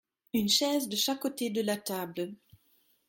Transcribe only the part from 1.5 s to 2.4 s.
de la table.